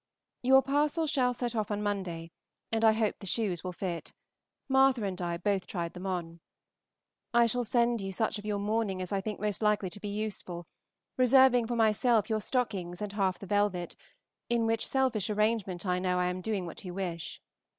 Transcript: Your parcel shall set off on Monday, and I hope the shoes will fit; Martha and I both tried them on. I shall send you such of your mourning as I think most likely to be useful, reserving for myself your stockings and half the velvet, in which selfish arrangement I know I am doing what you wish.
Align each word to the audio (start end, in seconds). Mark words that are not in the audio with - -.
Your 0.41 0.63
parcel 0.63 1.05
shall 1.05 1.31
set 1.31 1.55
off 1.55 1.69
on 1.69 1.83
Monday, 1.83 2.31
and 2.71 2.83
I 2.83 2.93
hope 2.93 3.19
the 3.19 3.27
shoes 3.27 3.63
will 3.63 3.71
fit; 3.71 4.13
Martha 4.67 5.03
and 5.03 5.21
I 5.21 5.37
both 5.37 5.67
tried 5.67 5.93
them 5.93 6.07
on. 6.07 6.39
I 7.35 7.45
shall 7.45 7.63
send 7.63 8.01
you 8.01 8.11
such 8.11 8.39
of 8.39 8.43
your 8.45 8.57
mourning 8.57 8.99
as 8.99 9.11
I 9.11 9.21
think 9.21 9.39
most 9.39 9.61
likely 9.61 9.91
to 9.91 9.99
be 9.99 10.09
useful, 10.09 10.65
reserving 11.17 11.67
for 11.67 11.75
myself 11.75 12.31
your 12.31 12.41
stockings 12.41 12.99
and 12.99 13.13
half 13.13 13.37
the 13.37 13.45
velvet, 13.45 13.95
in 14.49 14.65
which 14.65 14.87
selfish 14.87 15.29
arrangement 15.29 15.85
I 15.85 15.99
know 15.99 16.17
I 16.17 16.29
am 16.29 16.41
doing 16.41 16.65
what 16.65 16.83
you 16.83 16.95
wish. 16.95 17.39